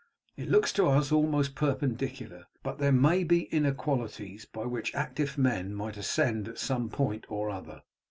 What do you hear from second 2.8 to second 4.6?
may be inequalities